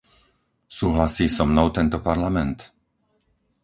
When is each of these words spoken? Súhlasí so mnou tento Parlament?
Súhlasí 0.77 1.25
so 1.35 1.43
mnou 1.49 1.67
tento 1.77 1.97
Parlament? 2.09 2.57